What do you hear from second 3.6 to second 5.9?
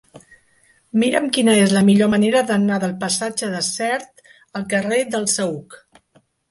Sert al carrer del Saüc.